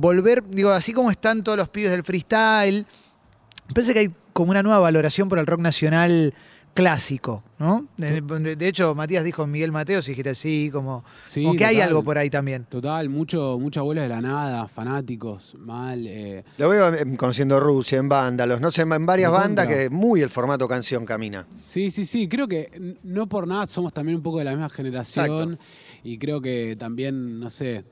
volver, 0.00 0.42
digo, 0.48 0.70
así 0.70 0.92
como 0.92 1.10
están 1.10 1.42
todos 1.42 1.58
los 1.58 1.68
pibes 1.68 1.90
del 1.90 2.04
freestyle, 2.04 2.86
parece 3.74 3.92
que 3.92 3.98
hay 4.00 4.14
como 4.32 4.50
una 4.50 4.62
nueva 4.62 4.78
valoración 4.78 5.28
por 5.28 5.38
el 5.38 5.46
rock 5.46 5.60
nacional 5.60 6.34
clásico, 6.74 7.44
¿no? 7.58 7.86
De, 7.98 8.22
de- 8.22 8.56
de 8.56 8.66
hecho, 8.68 8.94
Matías 8.94 9.24
dijo 9.24 9.46
Miguel 9.46 9.72
Mateos 9.72 10.08
y 10.08 10.12
dijiste 10.12 10.30
así, 10.30 10.70
como, 10.72 11.04
Sí, 11.26 11.42
como 11.42 11.54
que 11.54 11.66
hay 11.66 11.80
algo 11.82 12.02
por 12.02 12.16
ahí 12.16 12.30
también. 12.30 12.64
Total, 12.64 13.10
mucho, 13.10 13.58
mucho 13.60 13.80
abuelo 13.80 14.00
de 14.00 14.08
la 14.08 14.22
nada, 14.22 14.66
fanáticos, 14.68 15.54
mal. 15.58 16.06
eh, 16.06 16.44
Lo 16.56 16.70
veo 16.70 16.94
en 16.94 17.16
Conociendo 17.16 17.60
Rusia, 17.60 17.98
en 17.98 18.08
Vándalos, 18.08 18.58
no 18.62 18.70
sé, 18.70 18.82
en 18.82 19.04
varias 19.04 19.30
bandas 19.30 19.66
que 19.66 19.90
muy 19.90 20.22
el 20.22 20.30
formato 20.30 20.66
canción 20.66 21.04
camina. 21.04 21.46
Sí, 21.66 21.90
sí, 21.90 22.06
sí, 22.06 22.26
creo 22.26 22.48
que 22.48 22.96
no 23.02 23.28
por 23.28 23.46
nada 23.46 23.66
somos 23.66 23.92
también 23.92 24.16
un 24.16 24.22
poco 24.22 24.38
de 24.38 24.44
la 24.44 24.52
misma 24.52 24.70
generación 24.70 25.58
y 26.02 26.16
creo 26.16 26.40
que 26.40 26.74
también, 26.78 27.38
no 27.38 27.50
sé, 27.50 27.84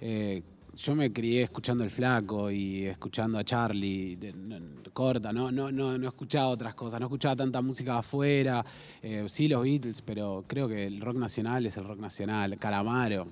eh, 0.00 0.42
yo 0.76 0.94
me 0.94 1.12
crié 1.12 1.42
escuchando 1.44 1.84
El 1.84 1.90
Flaco 1.90 2.50
y 2.50 2.86
escuchando 2.86 3.38
a 3.38 3.44
Charlie, 3.44 4.16
de- 4.16 4.32
no- 4.32 4.58
corta, 4.92 5.32
¿no? 5.32 5.50
No, 5.50 5.72
no, 5.72 5.98
no 5.98 6.06
escuchaba 6.08 6.46
otras 6.48 6.74
cosas, 6.74 7.00
no 7.00 7.06
escuchaba 7.06 7.34
tanta 7.34 7.60
música 7.60 7.98
afuera, 7.98 8.64
eh, 9.02 9.24
sí 9.28 9.48
los 9.48 9.62
Beatles, 9.64 10.02
pero 10.02 10.44
creo 10.46 10.68
que 10.68 10.86
el 10.86 11.00
rock 11.00 11.16
nacional 11.16 11.66
es 11.66 11.76
el 11.76 11.84
rock 11.84 11.98
nacional, 11.98 12.56
Calamaro. 12.58 13.26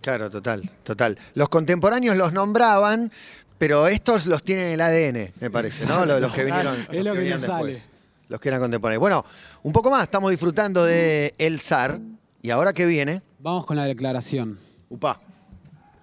Claro, 0.00 0.30
total, 0.30 0.68
total. 0.82 1.18
Los 1.34 1.48
contemporáneos 1.48 2.16
los 2.16 2.32
nombraban, 2.32 3.12
pero 3.58 3.86
estos 3.88 4.26
los 4.26 4.42
tienen 4.42 4.68
en 4.68 4.72
el 4.72 4.80
ADN, 4.80 5.32
me 5.40 5.50
parece, 5.50 5.86
¿no? 5.86 6.04
Los, 6.06 6.20
los 6.20 6.32
que 6.32 6.44
vinieron. 6.46 6.76
Es 6.90 6.96
los 6.96 7.04
lo 7.04 7.12
que 7.12 7.18
venían 7.18 7.36
nos 7.38 7.42
sale. 7.46 7.68
después. 7.72 7.88
Los 8.28 8.40
que 8.40 8.48
eran 8.48 8.60
contemporáneos. 8.60 9.00
Bueno, 9.00 9.24
un 9.62 9.72
poco 9.72 9.90
más, 9.90 10.04
estamos 10.04 10.30
disfrutando 10.30 10.84
de 10.84 11.34
El 11.38 11.60
Zar. 11.60 12.00
Y 12.40 12.50
ahora 12.50 12.72
que 12.72 12.86
viene, 12.86 13.22
Vamos 13.38 13.66
con 13.66 13.76
la 13.76 13.84
declaración. 13.84 14.58
UPA, 14.88 15.20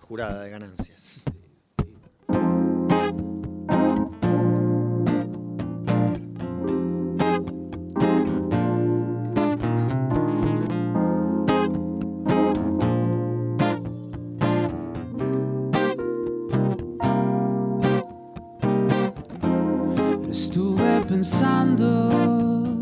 jurada 0.10 0.42
de 0.42 0.50
ganancias. 0.50 1.22
Estuve 20.28 21.02
pensando 21.08 22.76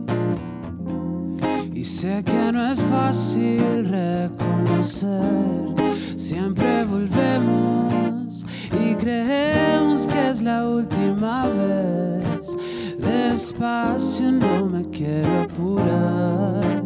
y 1.74 1.84
sé 1.84 2.24
que 2.24 2.51
no 2.53 2.72
es 2.72 2.81
fácil 2.84 3.84
reconocer. 3.89 5.76
Siempre 6.17 6.83
volvemos 6.83 8.43
y 8.71 8.95
creemos 8.95 10.07
que 10.07 10.29
es 10.31 10.41
la 10.41 10.67
última 10.67 11.45
vez. 11.45 12.57
Despacio 12.97 14.31
no 14.31 14.65
me 14.65 14.89
quiero 14.89 15.41
apurar. 15.41 16.83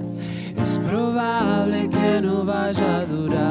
Es 0.58 0.78
probable 0.80 1.90
que 1.90 2.22
no 2.22 2.44
vaya 2.44 3.00
a 3.00 3.06
durar. 3.06 3.51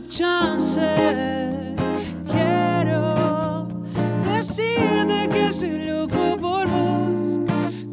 Chance. 0.00 0.80
Quiero 2.30 3.68
decirte 4.24 5.28
que 5.28 5.52
soy 5.52 5.86
loco 5.86 6.36
por 6.38 6.68
vos. 6.68 7.40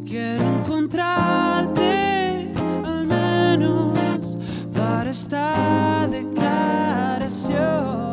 Quiero 0.04 0.44
encontrarte 0.58 2.52
al 2.84 3.06
menos 3.06 4.38
para 4.72 5.10
esta 5.10 6.06
declaración. 6.10 8.05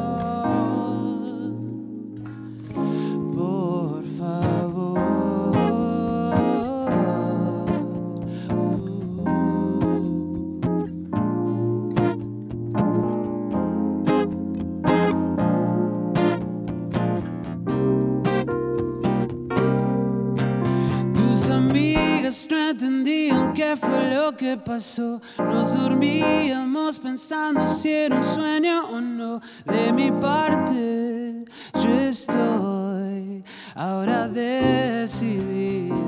Qué 23.63 23.77
fue 23.77 24.13
lo 24.13 24.35
que 24.35 24.57
pasó. 24.57 25.21
Nos 25.37 25.73
dormíamos 25.73 26.99
pensando 26.99 27.65
si 27.67 27.91
era 27.91 28.17
un 28.17 28.23
sueño 28.23 28.87
o 28.91 28.99
no. 28.99 29.39
De 29.65 29.93
mi 29.93 30.11
parte, 30.11 31.45
yo 31.81 31.89
estoy. 31.89 33.43
Ahora 33.75 34.27
decidiste 34.27 36.02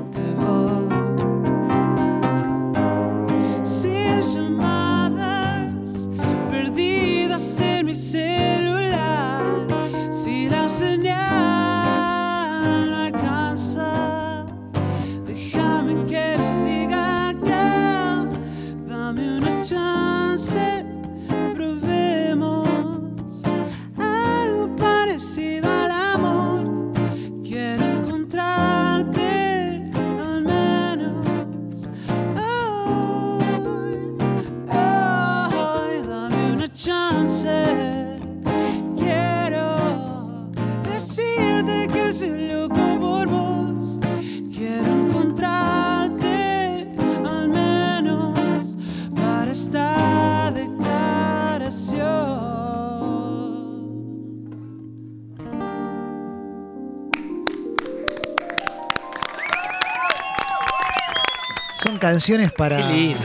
canciones 62.16 62.50
para. 62.52 62.78
Qué 62.78 62.94
lindo. 62.94 63.20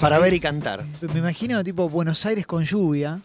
Para 0.00 0.18
ver 0.18 0.34
y 0.34 0.40
cantar. 0.40 0.84
Me 1.12 1.20
imagino 1.20 1.62
tipo 1.62 1.88
Buenos 1.88 2.26
Aires 2.26 2.44
con 2.44 2.64
lluvia. 2.64 3.20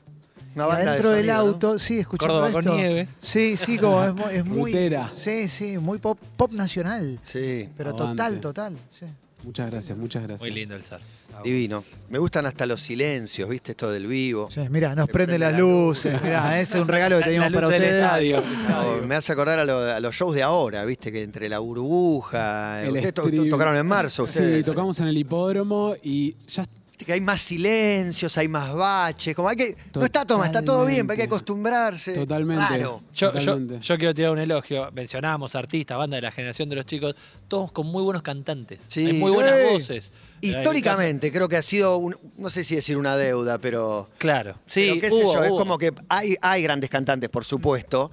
Una 0.54 0.66
banda 0.68 0.92
de 0.92 0.98
del 0.98 1.02
sonido, 1.02 1.34
¿no? 1.34 1.40
auto, 1.40 1.80
sí, 1.80 2.00
escuchando 2.00 2.36
Córdoba 2.36 2.52
con 2.52 2.62
esto. 2.62 2.76
nieve. 2.76 3.08
Sí, 3.20 3.58
sí, 3.58 3.78
como 3.80 4.04
es, 4.04 4.14
es 4.36 4.46
muy. 4.46 4.72
Rutera. 4.72 5.10
Sí, 5.14 5.48
sí, 5.48 5.78
muy 5.80 5.98
pop, 5.98 6.20
pop 6.38 6.52
nacional. 6.52 7.20
Sí, 7.24 7.68
Pero 7.76 7.96
total, 7.96 8.40
total. 8.40 8.78
sí. 8.90 9.06
Muchas 9.44 9.72
gracias, 9.72 9.98
muchas 9.98 10.24
gracias. 10.24 10.42
Muy 10.42 10.52
lindo 10.52 10.76
el 10.76 10.84
zar. 10.84 11.02
divino. 11.44 11.84
Me 12.10 12.20
gustan 12.20 12.46
hasta 12.46 12.66
los 12.66 12.80
silencios, 12.82 13.50
¿viste? 13.50 13.72
Esto 13.72 13.92
del 13.92 14.06
vivo. 14.06 14.50
Sí, 14.52 14.62
mira, 14.70 14.94
nos 14.94 15.08
prende 15.10 15.34
prende 15.34 15.40
las 15.40 15.54
la 15.54 15.58
luces. 15.60 16.22
Mirá, 16.22 16.60
ese 16.62 16.78
es 16.78 16.82
un 16.84 16.88
regalo 16.88 17.20
que 17.20 17.38
la 17.38 17.50
para 17.50 17.68
ustedes. 17.68 18.04
estadio. 18.04 18.44
No, 19.02 19.08
me 19.08 19.16
hace 19.16 19.32
acordar 19.32 19.58
a, 19.60 19.66
lo- 19.66 19.80
a 19.80 20.00
los 20.00 20.14
shows 20.16 20.36
de 20.36 20.44
ahora, 20.44 20.86
¿viste? 20.86 21.12
Que 21.12 21.24
entre 21.24 21.50
la 21.50 21.60
burbuja. 21.60 22.84
El 22.84 22.90
Ustedes 22.96 23.14
to- 23.14 23.24
stream. 23.24 23.44
to- 23.46 23.50
tocaron 23.50 23.76
en 23.78 23.86
marzo. 23.86 24.26
Sí, 24.26 24.40
ustedes. 24.40 24.66
tocamos 24.66 25.00
en 25.00 25.08
el 25.08 25.18
hipódromo 25.18 25.96
y 26.04 26.36
ya 26.48 26.66
Viste 27.02 27.06
que 27.08 27.14
hay 27.14 27.22
más 27.22 27.42
silencios, 27.42 28.38
hay 28.38 28.48
más 28.48 28.76
baches. 28.76 29.36
Como 29.36 29.50
hay 29.50 29.56
que, 29.56 29.76
no 29.96 30.06
está 30.06 30.24
toma, 30.24 30.46
está 30.46 30.62
todo 30.64 30.86
bien, 30.86 31.08
pero 31.08 31.14
hay 31.14 31.18
que 31.18 31.34
acostumbrarse. 31.34 32.14
Totalmente. 32.14 32.64
Claro. 32.68 33.02
Yo, 33.16 33.32
yo, 33.34 33.40
Totalmente. 33.40 33.80
yo 33.82 33.98
quiero 33.98 34.14
tirar 34.14 34.32
un 34.34 34.38
elogio. 34.38 34.88
Mencionábamos 34.94 35.56
artistas, 35.56 35.98
banda 35.98 36.18
de 36.18 36.22
la 36.22 36.32
generación 36.32 36.70
de 36.70 36.76
los 36.76 36.86
chicos, 36.86 37.16
todos 37.48 37.72
con 37.72 37.88
muy 37.88 38.04
buenos 38.04 38.22
cantantes. 38.22 38.78
Sí. 38.88 39.08
Hay 39.08 39.14
muy 39.14 39.32
buenas 39.32 39.56
Sí. 39.56 39.74
voces. 39.74 40.12
Históricamente 40.42 41.32
creo 41.32 41.50
que 41.50 41.58
ha 41.58 41.62
sido, 41.64 41.98
un- 41.98 42.16
no 42.38 42.52
sé 42.52 42.64
si 42.64 42.76
decir 42.76 42.98
una 42.98 43.16
deuda, 43.18 43.58
pero... 43.58 44.08
Claro, 44.20 44.56
sí. 44.68 44.82
pero 44.90 45.02
qué 45.02 45.08
sé 45.10 45.14
hubo, 45.26 45.34
yo, 45.34 45.44
es 45.44 45.50
hubo. 45.52 45.58
como 45.58 45.78
que 45.80 45.92
hay, 46.08 46.36
hay 46.40 46.62
grandes 46.62 46.90
cantantes, 46.92 47.30
por 47.32 47.46
supuesto, 47.46 48.12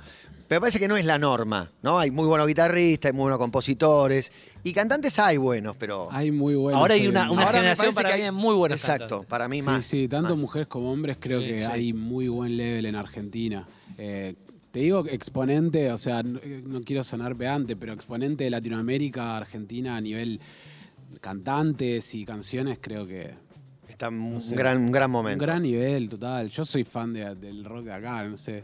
pero 0.49 0.61
parece 0.63 0.79
que 0.81 0.89
no 0.89 0.97
es 0.97 1.05
la 1.05 1.19
norma, 1.19 1.71
¿no? 1.83 1.99
Hay 1.99 2.11
muy 2.11 2.27
buenos 2.27 2.47
guitarristas, 2.49 3.11
hay 3.11 3.13
muy 3.13 3.23
buenos 3.25 3.39
compositores, 3.39 4.33
y 4.65 4.73
cantantes 4.73 5.19
hay 5.19 5.37
buenos, 5.37 5.77
pero... 5.77 6.09
hay 6.11 6.33
muy 6.33 6.55
buenos. 6.57 6.81
Ahora 6.81 6.95
hay 6.95 7.07
una- 7.07 7.31
una. 7.31 7.43
Ahora 7.43 7.53
me 7.53 7.59
generación 7.59 7.95
parece 7.95 7.95
para 7.95 8.09
que 8.09 8.21
mí 8.23 8.25
hay- 8.27 8.33
muy 8.33 8.55
buenos 8.55 8.81
Exacto, 8.81 9.07
cantantes. 9.07 9.29
para 9.29 9.49
mí 9.49 9.61
Sí, 9.61 9.67
más. 9.67 9.85
sí, 9.85 10.09
tanto 10.09 10.31
más. 10.31 10.39
mujeres 10.41 10.67
como 10.69 10.91
hombres 10.91 11.19
creo 11.21 11.41
Sí, 11.41 11.47
que 11.47 11.61
sí. 11.61 11.67
hay 11.67 11.93
muy 11.93 12.29
buen 12.29 12.57
level 12.57 12.87
en 12.87 12.97
Argentina. 12.97 13.69
Eh, 13.99 14.35
te 14.71 14.81
digo 14.81 15.05
exponente, 15.07 15.93
o 15.93 15.99
sea, 15.99 16.23
no, 16.23 16.41
no 16.67 16.81
quiero 16.83 17.05
sonar 17.05 17.37
pedante, 17.37 17.77
pero 17.77 17.93
exponente 17.93 18.45
de 18.45 18.51
Latinoamérica, 18.51 19.37
Argentina 19.37 19.97
a 19.97 20.01
nivel 20.01 20.41
cantantes 21.21 22.15
y 22.15 22.25
canciones, 22.25 22.79
creo 22.81 23.07
que 23.07 23.35
Está 23.89 24.07
en 24.09 24.21
un 24.21 24.41
sé. 24.41 24.55
gran, 24.55 24.79
un 24.79 24.93
gran 24.93 25.11
un 25.11 25.13
momento. 25.13 25.45
gran 25.45 25.63
nivel 25.63 26.09
total. 26.09 26.49
Yo 26.51 26.65
soy 26.65 26.85
fan 26.85 27.13
de- 27.13 27.35
del 27.35 27.65
rock 27.65 27.85
de 27.87 27.93
acá, 27.93 28.25
no 28.25 28.37
sé. 28.37 28.63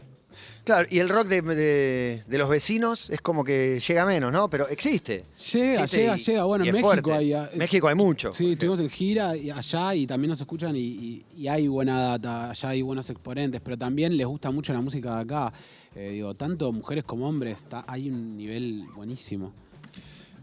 Claro, 0.63 0.87
y 0.89 0.99
el 0.99 1.09
rock 1.09 1.27
de, 1.27 1.41
de- 1.41 2.23
de 2.27 2.37
los 2.37 2.49
vecinos 2.49 3.09
es 3.09 3.21
como 3.21 3.43
que 3.43 3.79
llega 3.87 4.05
menos, 4.05 4.31
¿no? 4.31 4.49
Pero 4.49 4.67
existe. 4.67 5.23
Llega, 5.53 5.83
Existe 5.83 5.97
llega, 6.01 6.15
y- 6.17 6.23
llega. 6.23 6.43
Bueno, 6.45 6.65
en 6.65 6.71
México 6.73 7.13
hay. 7.13 7.33
ah, 7.33 7.49
México 7.55 7.87
hay 7.87 7.95
mucho. 7.95 8.33
Sí, 8.33 8.53
estuvimos 8.53 8.79
en 8.79 8.89
gira 8.89 9.35
y 9.35 9.51
allá 9.51 9.93
y 9.95 10.07
también 10.07 10.29
nos 10.29 10.39
escuchan 10.41 10.75
y, 10.75 10.79
y- 10.79 11.25
y 11.37 11.47
hay 11.47 11.67
buena 11.67 12.01
data, 12.17 12.49
allá 12.51 12.69
hay 12.69 12.81
buenos 12.81 13.09
exponentes, 13.09 13.61
pero 13.61 13.77
también 13.77 14.15
les 14.17 14.25
gusta 14.25 14.49
mucho 14.51 14.73
la 14.73 14.81
música 14.81 15.15
de 15.15 15.21
acá. 15.21 15.53
Eh, 15.95 16.09
digo, 16.11 16.33
tanto 16.33 16.71
mujeres 16.73 17.03
como 17.03 17.27
hombres, 17.27 17.59
está, 17.59 17.85
hay 17.87 18.09
un 18.09 18.35
nivel 18.35 18.83
buenísimo. 18.95 19.53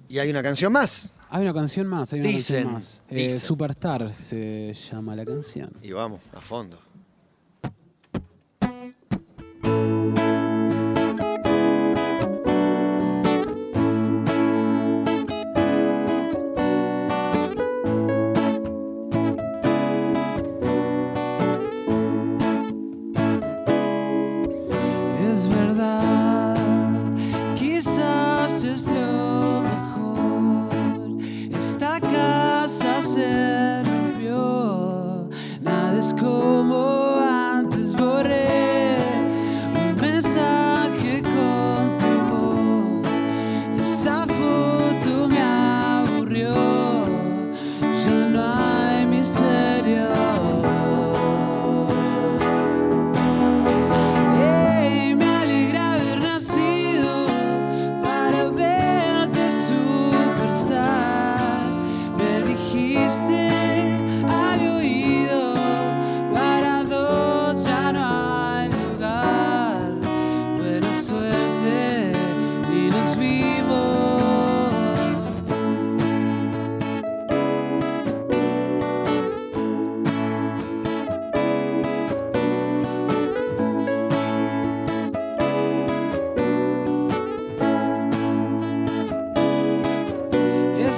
Y 0.08 0.18
hay 0.18 0.30
una 0.30 0.42
canción 0.42 0.72
más. 0.72 1.10
Hay 1.30 1.42
una 1.42 1.54
canción 1.54 1.86
más, 1.86 2.12
hay 2.12 2.20
una 2.20 2.28
Dicen, 2.28 2.64
canción 2.64 2.72
más. 2.74 3.02
Eh. 3.08 3.40
Superstar 3.40 4.14
se 4.14 4.74
llama 4.74 5.16
la 5.16 5.24
canción. 5.24 5.70
Y 5.82 5.90
vamos, 5.92 6.20
a 6.34 6.40
fondo. 6.40 6.78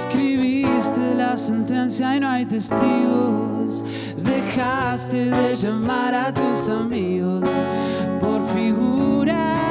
Escribiste 0.07 1.15
la 1.15 1.35
sentencia 1.35 2.15
y 2.15 2.19
no 2.19 2.29
hay 2.29 2.45
testigos. 2.45 3.83
Dejaste 4.15 5.31
de 5.31 5.55
llamar 5.57 6.13
a 6.13 6.31
tus 6.31 6.69
amigos 6.69 7.49
por 8.21 8.47
figuras 8.49 9.64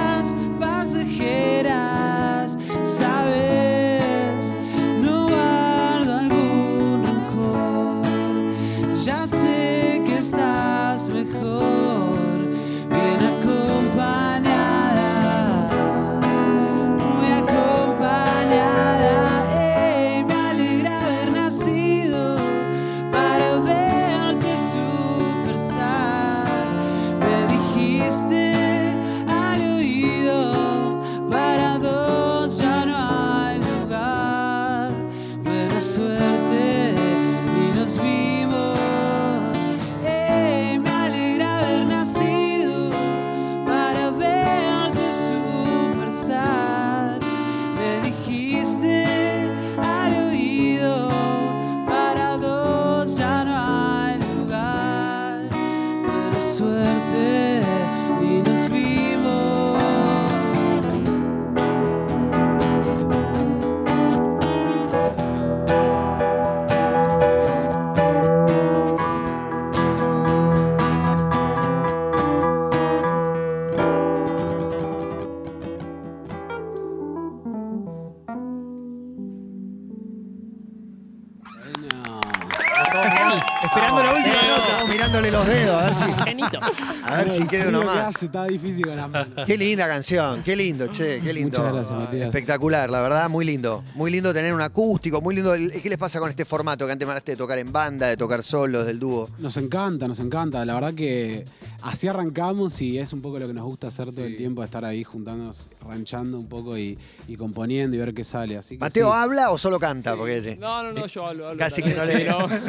Esperando 83.63 84.03
la 84.03 84.15
última 84.15 84.35
nota. 84.35 84.85
mirándole 84.93 85.31
los 85.31 85.47
dedos, 85.47 85.83
a 85.83 85.85
ver 85.87 85.95
si, 85.95 86.23
Genito. 86.25 86.59
a 87.05 87.17
ver 87.17 87.29
si 87.31 87.47
queda 87.47 87.69
uno 87.69 87.83
más. 87.85 88.23
está 88.23 88.45
difícil 88.47 88.87
con 88.87 88.97
las 88.97 89.09
manos. 89.11 89.47
Qué 89.47 89.57
linda 89.57 89.87
canción, 89.87 90.43
qué 90.43 90.57
lindo, 90.57 90.87
che, 90.89 91.21
qué 91.21 91.33
lindo. 91.33 91.59
Muchas 91.59 91.73
gracias, 91.73 91.99
Matías. 91.99 92.27
Espectacular, 92.27 92.91
la 92.91 93.03
verdad, 93.03 93.29
muy 93.29 93.45
lindo. 93.45 93.83
Muy 93.95 94.11
lindo 94.11 94.33
tener 94.33 94.53
un 94.55 94.61
acústico, 94.61 95.21
muy 95.21 95.35
lindo. 95.35 95.55
el- 95.55 95.71
¿Qué 95.83 95.89
les 95.89 95.99
pasa 95.99 96.19
con 96.21 96.29
este 96.31 96.45
formato 96.45 96.87
que 96.87 96.93
antes 96.93 97.07
me 97.07 97.13
hablaste 97.13 97.33
de 97.33 97.37
tocar 97.37 97.59
en 97.59 97.73
banda, 97.73 98.07
de 98.09 98.17
tocar 98.17 98.43
solos, 98.43 98.87
del 98.87 98.99
dúo? 98.99 99.29
Nos 99.39 99.57
encanta, 99.57 100.07
nos 100.09 100.21
encanta. 100.21 100.65
La 100.65 100.75
verdad 100.75 100.95
que 100.95 101.45
así 101.85 102.09
arrancamos 102.09 102.81
y 102.83 102.99
es 102.99 103.13
un 103.13 103.21
poco 103.21 103.39
lo 103.39 103.47
que 103.47 103.53
nos 103.55 103.65
gusta 103.65 103.89
hacer 103.89 104.07
todo 104.13 104.25
el 104.25 104.37
tiempo, 104.37 104.65
estar 104.65 104.85
ahí 104.85 105.05
juntándonos, 105.05 105.69
ranchando 105.87 106.39
un 106.39 106.49
poco 106.49 106.77
y, 106.79 106.99
y 107.29 107.37
componiendo 107.37 107.95
y 107.97 107.99
ver 107.99 108.15
qué 108.15 108.25
sale. 108.25 108.57
Así 108.57 108.77
que 108.77 108.81
¿Mateo 108.81 109.09
sí. 109.09 109.13
habla 109.15 109.51
o 109.51 109.59
solo 109.59 109.79
canta? 109.79 110.17
Porque 110.17 110.57
No, 110.59 110.83
no, 110.83 110.93
no, 110.93 111.07
yo 111.07 111.27
hablo, 111.27 111.49
hablo. 111.49 111.59
Casi 111.59 111.83
que 111.83 111.95
no 111.95 112.05
le- 112.05 112.29
hablar. 112.29 112.61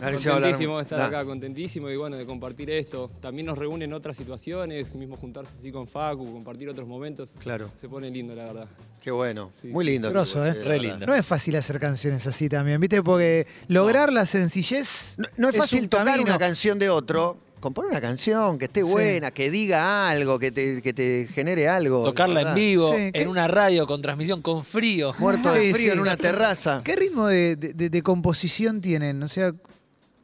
Contentísimo 0.00 0.76
de 0.76 0.82
estar 0.82 0.98
No. 0.98 1.04
acá, 1.06 1.24
contentísimo 1.24 1.90
y 1.90 1.96
bueno, 1.96 2.16
de 2.16 2.26
compartir 2.26 2.70
esto. 2.70 3.10
También 3.20 3.46
nos 3.46 3.56
reúnen 3.58 3.92
otras 3.92 4.16
situaciones, 4.16 4.94
mismo 4.94 5.16
juntarse 5.16 5.52
así 5.58 5.70
con 5.72 5.86
Facu, 5.86 6.32
compartir 6.32 6.68
otros 6.68 6.86
momentos. 6.88 7.34
Claro. 7.38 7.70
Se 7.80 7.88
pone 7.88 8.10
lindo, 8.10 8.34
la 8.34 8.44
verdad. 8.46 8.66
Qué 9.02 9.10
bueno. 9.10 9.50
Sí, 9.60 9.68
muy 9.68 9.84
sí, 9.84 9.92
lindo. 9.92 10.10
grosso, 10.10 10.42
Sí, 10.44 10.50
¿eh? 10.50 10.54
la 10.58 10.64
Re 10.64 10.80
lindo. 10.80 11.06
No 11.06 11.14
es 11.14 11.24
fácil 11.24 11.54
hacer 11.56 11.78
canciones 11.78 12.26
así 12.26 12.48
también, 12.48 12.80
¿viste? 12.80 13.02
Porque 13.02 13.46
lograr 13.68 14.12
la 14.12 14.26
sencillez. 14.26 15.14
No, 15.18 15.28
no 15.36 15.48
es 15.50 15.56
fácil 15.56 15.84
un 15.84 15.88
tocar 15.88 16.06
camino. 16.06 16.24
una 16.30 16.38
canción 16.38 16.78
de 16.78 16.90
otro. 16.90 17.36
Componer 17.66 17.90
una 17.90 18.00
canción 18.00 18.58
que 18.58 18.66
esté 18.66 18.82
Sí. 18.84 18.90
buena, 18.92 19.32
que 19.32 19.50
diga 19.50 20.08
algo, 20.08 20.38
que 20.38 20.52
te, 20.52 20.80
que 20.82 20.92
te 20.92 21.26
genere 21.32 21.68
algo. 21.68 22.04
Tocarla 22.04 22.42
la 22.42 22.48
en 22.50 22.54
vivo, 22.54 22.90
Sí, 22.90 23.10
¿qué? 23.12 23.22
en 23.22 23.28
una 23.28 23.48
radio 23.48 23.88
con 23.88 24.00
transmisión 24.00 24.40
con 24.40 24.64
frío. 24.64 25.12
Muerto 25.18 25.52
de 25.52 25.72
frío 25.74 25.86
sí. 25.86 25.90
en 25.90 25.98
una 25.98 26.16
terraza. 26.16 26.80
¿Qué 26.84 26.94
ritmo 26.94 27.26
de, 27.26 27.56
de- 27.56 27.72
de- 27.74 27.90
de 27.90 28.02
composición 28.02 28.80
tienen? 28.80 29.20
O 29.20 29.26
sea, 29.28 29.52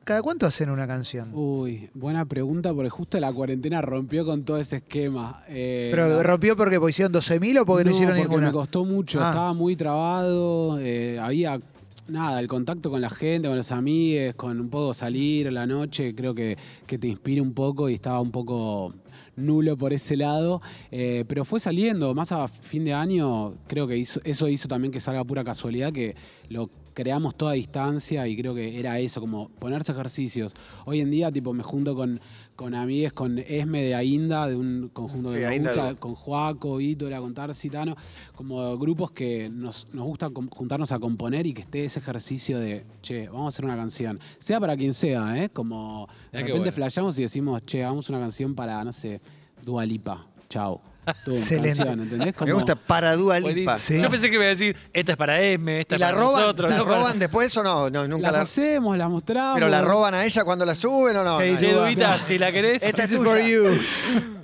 ¿cada 0.04 0.22
cuánto 0.22 0.46
hacen 0.46 0.70
una 0.70 0.86
canción? 0.86 1.30
Uy, 1.34 1.90
buena 1.94 2.24
pregunta 2.26 2.72
porque 2.72 2.90
justo 2.90 3.18
la 3.18 3.32
cuarentena 3.32 3.82
rompió 3.82 4.24
con 4.24 4.44
todo 4.44 4.58
ese 4.58 4.76
esquema. 4.76 5.42
Eh, 5.48 5.88
¿Pero 5.90 6.08
la- 6.18 6.22
rompió 6.22 6.56
porque 6.56 6.78
hicieron 6.88 7.12
12.000 7.12 7.58
o 7.58 7.64
porque 7.66 7.84
no, 7.84 7.90
hicieron 7.90 8.14
porque 8.14 8.28
ninguna? 8.28 8.46
me 8.46 8.52
costó 8.52 8.84
mucho, 8.84 9.18
Ah. 9.20 9.30
estaba 9.30 9.52
muy 9.52 9.74
trabado, 9.74 10.78
eh, 10.80 11.18
había 11.20 11.58
nada, 12.08 12.40
el 12.40 12.48
contacto 12.48 12.90
con 12.90 13.00
la 13.00 13.10
gente, 13.10 13.48
con 13.48 13.56
los 13.56 13.72
amigos, 13.72 14.34
con 14.34 14.60
un 14.60 14.68
poco 14.68 14.94
salir 14.94 15.48
a 15.48 15.50
la 15.50 15.66
noche, 15.66 16.14
creo 16.14 16.34
que, 16.34 16.56
que 16.86 16.98
te 16.98 17.08
inspira 17.08 17.42
un 17.42 17.54
poco 17.54 17.88
y 17.88 17.94
estaba 17.94 18.20
un 18.20 18.30
poco 18.30 18.94
nulo 19.36 19.76
por 19.76 19.92
ese 19.92 20.16
lado, 20.16 20.60
eh, 20.90 21.24
pero 21.26 21.44
fue 21.44 21.60
saliendo, 21.60 22.14
más 22.14 22.32
a 22.32 22.48
fin 22.48 22.84
de 22.84 22.94
año, 22.94 23.54
creo 23.66 23.86
que 23.86 24.00
eso 24.00 24.48
hizo 24.48 24.68
también 24.68 24.92
que 24.92 25.00
salga 25.00 25.24
pura 25.24 25.44
casualidad, 25.44 25.92
que 25.92 26.14
lo 26.48 26.70
creamos 26.94 27.34
toda 27.34 27.52
a 27.52 27.54
distancia 27.54 28.26
y 28.28 28.36
creo 28.36 28.54
que 28.54 28.78
era 28.78 28.98
eso, 28.98 29.20
como 29.20 29.48
ponerse 29.48 29.92
ejercicios. 29.92 30.54
Hoy 30.84 31.00
en 31.00 31.10
día, 31.10 31.30
tipo, 31.32 31.52
me 31.52 31.62
junto 31.62 31.94
con, 31.94 32.20
con 32.56 32.74
amigues, 32.74 33.12
con 33.12 33.38
Esme 33.38 33.82
de 33.82 33.94
Ainda, 33.94 34.46
de 34.46 34.56
un 34.56 34.90
conjunto 34.92 35.30
Sí, 35.30 35.36
que 35.36 35.40
me 35.40 35.46
Ainda 35.46 35.70
gusta, 35.70 35.94
con 35.96 36.14
Joaco, 36.14 36.80
Ítola, 36.80 37.20
con 37.20 37.34
Tarsitano, 37.34 37.96
como 38.34 38.76
grupos 38.78 39.10
que 39.12 39.50
nos, 39.50 39.92
nos 39.92 40.04
gusta 40.04 40.30
juntarnos 40.50 40.92
a 40.92 40.98
componer 40.98 41.46
y 41.46 41.54
que 41.54 41.62
esté 41.62 41.84
ese 41.84 42.00
ejercicio 42.00 42.58
de, 42.58 42.84
che, 43.00 43.28
vamos 43.28 43.46
a 43.46 43.48
hacer 43.48 43.64
una 43.64 43.76
canción. 43.76 44.20
Sea 44.38 44.60
para 44.60 44.76
quien 44.76 44.94
sea, 44.94 45.42
¿eh? 45.42 45.48
Como 45.50 46.08
de 46.30 46.38
repente 46.38 46.58
bueno. 46.58 46.72
flashamos 46.72 47.18
y 47.18 47.22
decimos, 47.22 47.62
che, 47.64 47.84
hagamos 47.84 48.08
una 48.08 48.18
canción 48.18 48.54
para, 48.54 48.82
no 48.84 48.92
sé, 48.92 49.20
Dualipa. 49.62 50.26
Chao. 50.48 50.91
Excelente. 51.26 51.76
canción, 51.78 52.00
¿entendés? 52.02 52.34
Me 52.44 52.52
gusta 52.52 52.74
para 52.76 53.16
Dua 53.16 53.38
Lipa. 53.40 53.72
Buenísimo. 53.72 53.78
Sí. 53.78 54.00
Yo 54.02 54.10
pensé 54.10 54.28
que 54.28 54.34
iba 54.36 54.44
a 54.44 54.48
decir, 54.48 54.76
esta 54.92 55.12
es 55.12 55.18
para 55.18 55.40
M, 55.42 55.80
esta 55.80 55.94
¿Y 55.94 55.96
es 55.96 56.00
la 56.00 56.06
para 56.08 56.18
roban, 56.20 56.40
nosotros. 56.42 56.70
la 56.70 56.76
no 56.76 56.84
para- 56.84 56.96
roban 56.98 57.18
después 57.18 57.56
o 57.56 57.62
no? 57.62 57.90
no 57.90 58.06
nunca 58.08 58.28
las 58.28 58.36
la- 58.36 58.40
hacemos, 58.42 58.96
las 58.96 59.10
mostramos. 59.10 59.54
¿Pero 59.54 59.68
la 59.68 59.80
roban 59.82 60.14
a 60.14 60.24
ella 60.24 60.44
cuando 60.44 60.64
la 60.64 60.74
suben 60.74 61.16
o 61.16 61.24
no? 61.24 61.40
Hey, 61.40 61.52
No, 61.54 61.60
Che, 61.60 61.72
Duda. 61.94 62.18
Si 62.18 62.38
la 62.38 62.52
querés. 62.52 62.82
Esta 62.82 63.04
es 63.04 63.16
for 63.16 63.40
you. 63.40 63.64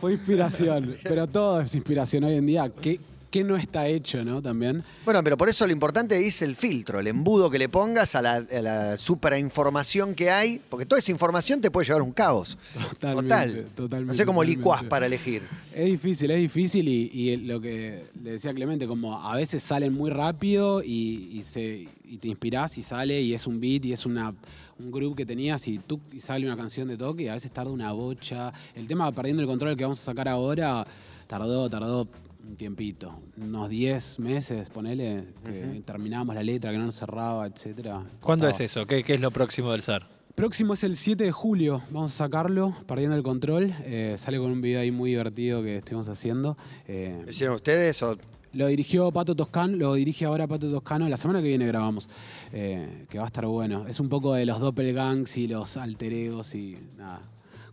Fue 0.00 0.12
inspiración, 0.12 0.96
pero 1.04 1.26
todo 1.26 1.60
es 1.60 1.74
inspiración 1.74 2.24
hoy 2.24 2.34
en 2.36 2.46
día. 2.46 2.70
¿Qué, 2.80 3.00
qué 3.30 3.44
no 3.44 3.56
está 3.56 3.86
hecho, 3.88 4.24
no? 4.24 4.40
También. 4.42 4.82
Bueno, 5.04 5.22
pero 5.22 5.36
por 5.36 5.48
eso 5.48 5.66
lo 5.66 5.72
importante 5.72 6.26
es 6.26 6.42
el 6.42 6.56
filtro, 6.56 6.98
el 7.00 7.06
embudo 7.06 7.50
que 7.50 7.58
le 7.58 7.68
pongas 7.68 8.14
a 8.14 8.22
la, 8.22 8.34
a 8.36 8.62
la 8.62 8.96
superinformación 8.96 10.14
que 10.14 10.30
hay, 10.30 10.60
porque 10.68 10.86
toda 10.86 10.98
esa 10.98 11.10
información 11.12 11.60
te 11.60 11.70
puede 11.70 11.86
llevar 11.86 12.00
a 12.00 12.04
un 12.04 12.12
caos. 12.12 12.56
Totalmente, 12.72 13.28
Total. 13.28 13.66
totalmente, 13.74 14.12
No 14.12 14.14
sé 14.14 14.26
cómo 14.26 14.42
licuás 14.42 14.82
para 14.84 15.06
elegir. 15.06 15.42
Es 15.74 15.86
difícil, 15.86 16.30
es 16.30 16.38
difícil 16.40 16.88
y, 16.88 17.10
y 17.12 17.36
lo 17.36 17.60
que 17.60 18.04
le 18.22 18.32
decía 18.32 18.52
Clemente, 18.54 18.86
como 18.86 19.20
a 19.20 19.36
veces 19.36 19.62
salen 19.62 19.92
muy 19.92 20.10
rápido 20.10 20.82
y, 20.82 21.30
y 21.32 21.42
se, 21.42 21.86
y 22.04 22.16
te 22.18 22.28
inspirás 22.28 22.78
y 22.78 22.82
sale 22.82 23.20
y 23.20 23.34
es 23.34 23.46
un 23.46 23.60
beat 23.60 23.84
y 23.84 23.92
es 23.92 24.06
una, 24.06 24.34
un 24.78 24.90
groove 24.90 25.14
que 25.16 25.26
tenías 25.26 25.68
y 25.68 25.78
tú 25.78 26.00
y 26.12 26.20
sale 26.20 26.46
una 26.46 26.56
canción 26.56 26.88
de 26.88 26.96
toque 26.96 27.24
y 27.24 27.28
a 27.28 27.34
veces 27.34 27.50
tarda 27.50 27.70
una 27.70 27.92
bocha. 27.92 28.52
El 28.74 28.88
tema 28.88 29.12
Perdiendo 29.12 29.42
el 29.42 29.48
Control 29.48 29.76
que 29.76 29.84
vamos 29.84 30.00
a 30.00 30.04
sacar 30.04 30.28
ahora 30.28 30.86
tardó, 31.26 31.68
tardó 31.68 32.08
un 32.48 32.56
tiempito, 32.56 33.20
unos 33.37 33.68
10 33.68 34.20
meses, 34.20 34.70
ponele, 34.70 35.24
que 35.44 35.82
terminábamos 35.84 36.34
la 36.34 36.42
letra, 36.42 36.70
que 36.70 36.78
no 36.78 36.87
nos 36.87 36.96
cerraba, 36.96 37.46
etcétera. 37.46 38.02
¿Cuándo 38.20 38.46
Costaba. 38.46 38.50
es 38.50 38.61
eso? 38.61 38.87
¿Qué, 38.87 39.04
qué 39.04 39.14
es 39.14 39.20
lo 39.20 39.30
próximo 39.30 39.72
del 39.72 39.82
SAR? 39.82 40.06
Próximo 40.34 40.74
es 40.74 40.84
el 40.84 40.96
7 40.96 41.24
de 41.24 41.32
julio, 41.32 41.82
vamos 41.90 42.14
a 42.14 42.24
sacarlo, 42.24 42.72
perdiendo 42.87 43.16
el 43.16 43.22
control. 43.22 43.74
Eh, 43.84 44.14
sale 44.16 44.38
con 44.38 44.50
un 44.50 44.61
video 44.61 44.80
ahí 44.80 44.90
muy 44.90 45.11
divertido 45.11 45.62
que 45.62 45.78
estuvimos 45.78 46.08
haciendo. 46.08 46.56
Eh, 46.87 47.20
¿Lo 47.24 47.30
hicieron 47.30 47.56
ustedes 47.56 48.02
o 48.02 48.16
lo 48.54 48.66
dirigió 48.68 49.11
Pato 49.12 49.37
Toscano, 49.37 49.76
lo 49.76 49.94
dirige 49.94 50.24
ahora 50.24 50.46
Pato 50.46 50.70
Toscano. 50.70 51.06
La 51.08 51.18
semana 51.18 51.42
que 51.42 51.48
viene 51.48 51.66
grabamos, 51.66 52.08
eh, 52.52 53.04
que 53.11 53.18
va 53.18 53.24
a 53.24 53.26
estar 53.26 53.44
bueno. 53.46 53.87
Es 53.88 54.00
un 54.00 54.08
poco 54.08 54.32
de 54.32 54.46
los 54.46 54.58
doppelgangs 54.58 55.37
y 55.37 55.48
los 55.48 55.76
alter 55.76 56.12
egos 56.14 56.54
y 56.54 56.78
nada. 56.96 57.20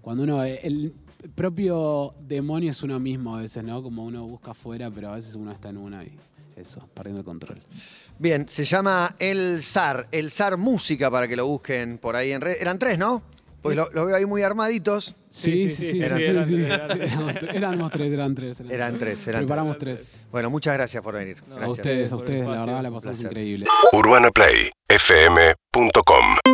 Cuando 0.01 0.23
uno, 0.23 0.43
el 0.43 0.93
propio 1.29 2.11
demonio 2.21 2.71
es 2.71 2.83
uno 2.83 2.99
mismo 2.99 3.35
a 3.35 3.39
veces, 3.41 3.63
¿no? 3.63 3.81
Como 3.81 4.05
uno 4.05 4.23
busca 4.25 4.51
afuera, 4.51 4.91
pero 4.91 5.09
a 5.09 5.15
veces 5.15 5.33
uno 5.35 5.51
está 5.51 5.69
en 5.69 5.77
una 5.77 6.03
y 6.03 6.15
eso, 6.55 6.87
perdiendo 6.93 7.21
el 7.21 7.25
control. 7.25 7.61
Bien, 8.17 8.47
se 8.47 8.63
llama 8.63 9.15
El 9.19 9.61
Zar, 9.63 10.07
El 10.11 10.31
Zar 10.31 10.55
Música 10.57 11.11
para 11.11 11.27
que 11.27 11.35
lo 11.35 11.45
busquen 11.45 11.97
por 11.97 12.15
ahí 12.15 12.31
en 12.31 12.39
red. 12.41 12.55
Eran 12.59 12.79
tres, 12.79 12.97
¿no? 12.97 13.21
Pues 13.61 13.75
lo, 13.75 13.89
lo 13.93 14.05
veo 14.05 14.15
ahí 14.15 14.25
muy 14.27 14.43
armaditos. 14.43 15.15
Sí, 15.27 15.67
sí, 15.69 15.91
sí. 15.91 16.03
Eran 16.03 16.17
tres, 16.19 16.29
eran 16.29 16.45
tres, 17.89 18.11
eran 18.11 18.35
tres. 18.35 18.59
Eran 18.69 18.99
tres, 18.99 19.19
Preparamos 19.25 19.79
tres. 19.79 20.05
Bueno, 20.31 20.51
muchas 20.51 20.75
gracias 20.75 21.01
por 21.01 21.15
venir. 21.15 21.41
No, 21.49 21.57
A 21.57 21.67
ustedes, 21.67 22.11
a 22.11 22.15
el 22.15 22.21
ustedes, 22.21 22.45
la 22.47 22.59
verdad 22.63 22.83
la 22.83 22.91
pasamos 22.91 23.21
increíble. 23.21 23.65
UrbanaPlayFM.com 23.91 26.44